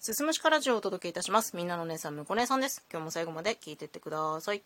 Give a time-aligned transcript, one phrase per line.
[0.00, 1.54] すすむしかラジオをお届けいたします。
[1.54, 2.82] みんなの姉さん、むこ姉さんです。
[2.90, 4.62] 今日も最後まで聞いてってください。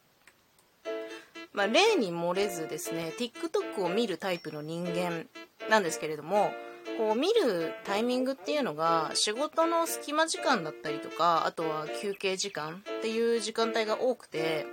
[1.53, 5.27] まあ、例に漏れずですね、TikTok を見るタイプの人間
[5.69, 6.53] なんですけれども、
[6.99, 14.67] こう見るタイミングっていうのが仕事の隙間時間だったりとか、あとは休憩時間っていう時間帯が多くて、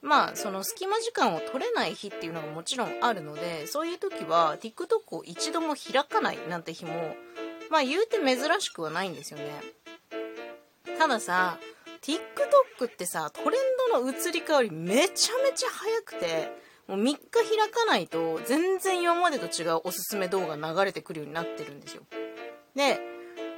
[0.00, 7.14] まあその隙間時間を取れない日っていうのがもちろんあるので、そういう時は TikTok を一度も開かないなんて日も
[7.70, 9.60] まあ言うて珍しくはないんですよね。
[10.98, 11.58] たださ、
[12.02, 13.60] TikTok ってさ、トレン
[13.92, 16.52] ドの移り変わりめちゃめちゃ早くて、
[16.86, 22.02] もう3日開かないと全然今までと違うおすすめ動画流れてくるようになってるんですよ。
[22.74, 23.00] で、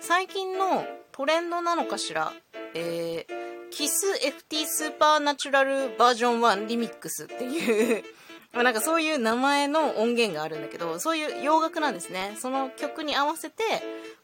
[0.01, 2.33] 最近のトレンドなのかしら、
[2.75, 4.07] えー、キス
[4.51, 8.05] FT スーパーナチュラルバージョン1リミックスっていう
[8.53, 12.37] まあなんかそういう名前の音源があるんだけど、そういう洋楽なんですね。
[12.39, 13.63] その曲に合わせて、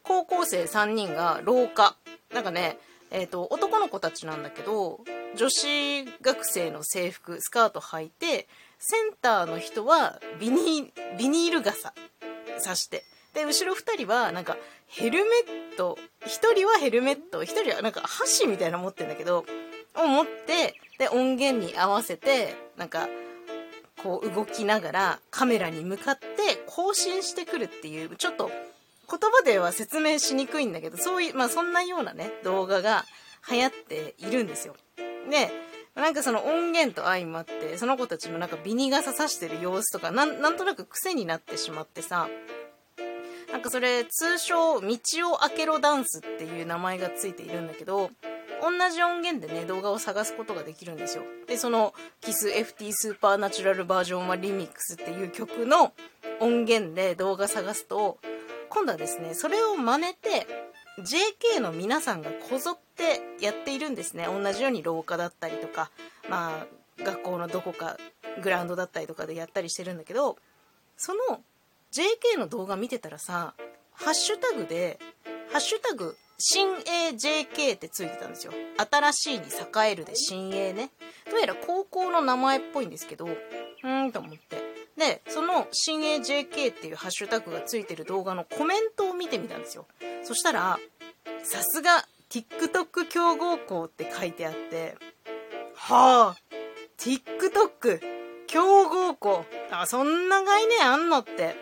[0.03, 1.95] 高校生3人が廊下。
[2.33, 2.77] なんかね、
[3.11, 5.01] えっ、ー、と、男の子たちなんだけど、
[5.35, 8.47] 女子学生の制服、スカート履いて、
[8.79, 11.93] センターの人はビニビニール傘
[12.57, 13.03] さして。
[13.33, 14.57] で、後ろ2人はなんか
[14.87, 15.29] ヘルメ
[15.73, 19.45] ット、1人はヘルメット、1人はなんか箸みたいなの持ってんだけど、
[19.95, 23.07] を持って、で、音源に合わせて、なんか、
[24.03, 26.27] こう動きながらカメラに向かって
[26.67, 33.05] 更新してくるっていう、ちょっと言葉では説明しにくいんだけど、そういう、まあそんなようなね、動画が
[33.49, 34.75] 流行っているんですよ。
[35.29, 35.51] で、
[35.95, 42.27] なんかその音源と相まって、その子たちのなんかビニ傘さしてる様子とか、なん、なんとなく癖になってしまってさ、
[43.51, 44.97] なんかそれ通称、道
[45.31, 48.09] を開けろダンスっていう名前がついているんだけど、
[48.63, 51.23] 同じ音源でね、動画を探すことができるんですよ。
[51.47, 55.91] で、その、キス FT スーパーナチュラルバージョンはリミックスっていう曲の
[56.39, 58.19] 音源で動画探すと、
[58.69, 60.47] 今度はですね、それを真似て、
[60.99, 64.27] JK の皆さんがこぞってやっているんですね。
[64.27, 65.91] 同じように廊下だったりとか、
[66.29, 66.65] ま
[66.99, 67.97] あ、学校のどこか、
[68.41, 70.37] グラウンドだったりとかでやったりしてるんだけど、
[70.95, 71.41] その
[71.91, 73.53] JK の動画見てたらさ、
[73.93, 74.99] ハッシュタグで、
[75.51, 78.51] ハッシュタグ新 AJK ってついてたんですよ。
[78.91, 80.89] 新しいに栄えるで新鋭ね。
[81.31, 84.57] どうやら高校の名前っぽいんですけど、うーんと思って。
[84.97, 89.87] で、その新 AJK っていうハッシュタグがついてる動画のコメントを見てみたんですよ。
[90.23, 90.77] そしたら、
[91.43, 94.97] さすが TikTok 強豪校って書いてあって、
[95.75, 96.37] はあ、
[96.97, 98.01] TikTok
[98.47, 99.45] 強豪校。
[99.71, 101.55] あ、そんな概念あんのって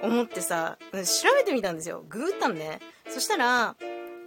[0.00, 0.98] 思ってさ、調
[1.34, 2.04] べてみたんですよ。
[2.08, 2.78] ググったんね。
[3.08, 3.74] そしたら、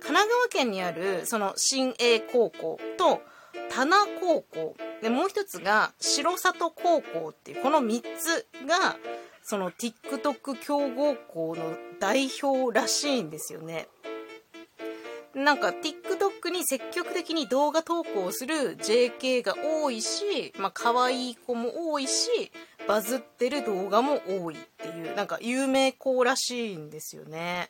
[0.05, 3.21] 神奈川県にあるその新栄高校と
[3.71, 8.97] 棚高校でもう一つが城里高校っていうこの3つが
[9.41, 13.87] その TikTok 強豪校の代表らしいんですよね。
[15.33, 22.51] なんか TikTok に積極的に動画投稿する JK が多いし、まあ可愛い子も多いし、
[22.87, 27.69] バズってる動画も多いっていう、なんか有名校らしいんですよね。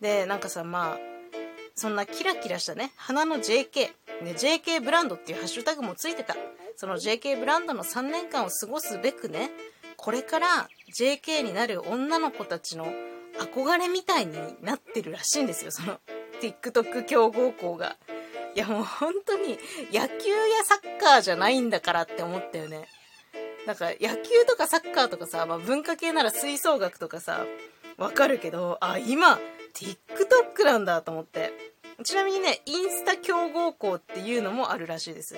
[0.00, 1.09] で、なんかさ、まあ、
[1.74, 3.90] そんなキラキラしたね、花の JK、
[4.22, 6.36] ね、JK ブランドっていうハッシュタグもついてた。
[6.76, 9.50] その JK ブランドの3年間を過ごすべくね、
[9.96, 12.86] これから JK になる女の子たちの
[13.38, 16.00] 憧れみたいになってるらしいんですよ、その
[16.40, 17.96] TikTok 強豪校が。
[18.54, 19.58] いやもう本当に
[19.92, 22.88] 野球やサッカーじゃないんだからって思ったよね。
[23.66, 27.44] なんか野球とかサッカーとかさ、まあ、文化系なら吹奏楽とかさ、
[28.00, 29.38] わかるけど、あ、今、
[29.74, 31.52] TikTok なんだと思って。
[32.02, 35.36] ちなみにね、インスタ競合校っていうのもあるらしいです。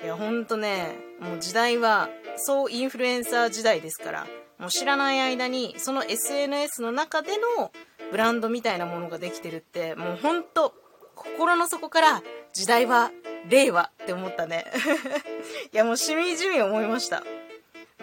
[0.00, 4.26] いや、ほんとね、もう時代は、そうインフルエンサー時代ですから、
[4.58, 7.72] もう知らない間に、その SNS の中での
[8.12, 10.72] ブランドみたいなものができてるって、もうほんと、
[11.16, 12.22] 心の底から
[12.52, 13.10] 時代は
[13.48, 14.64] 令和って思ったね。
[15.74, 17.24] いや、もうしみじみ思いました。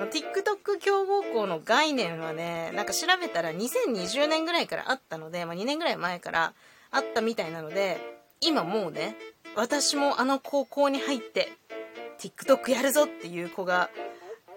[0.06, 6.54] TikTok 競合校の概念はね、なんか調べたら2020年ぐらいからあったので、まあ、2年ぐらい前から
[6.92, 8.00] あったみたいなので、
[8.42, 9.16] 今もうね、
[9.56, 11.52] 私もあの高校に入って、
[12.20, 13.90] TikTok やるぞっていう子が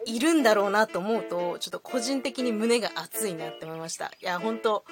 [0.07, 4.07] いるんだろうなと思うと、ちょっと個人的に胸が熱いなって思いました。
[4.07, 4.85] いや、ほんと、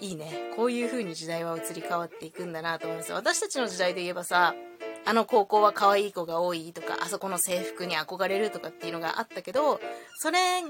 [0.00, 0.50] いいね。
[0.56, 3.12] こういう風に時代は移り変わっていくんだなと思います。
[3.12, 4.54] 私たちの時代で言えばさ、
[5.04, 9.80] あの高校は可愛い子が多いとか、あそこの制服に憧れるとかっていうのがあったけど、
[10.18, 10.68] それが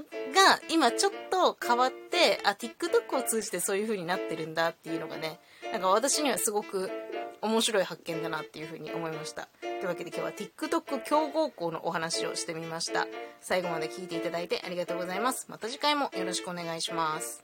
[0.69, 5.39] 今ちょっと変わって、あ、TikTok を通じてそういう風になってるんだっていうのがね、
[5.71, 6.89] なんか私にはすごく
[7.41, 9.49] 面白い発見だなっていうふうに思いました。
[9.61, 13.05] というわけで今日は TikTok 強豪校のお話をしてみました。
[13.41, 15.47] 最後まで聞いていただいてありがとうございます。
[15.49, 17.42] また次回もよろしくお願いします。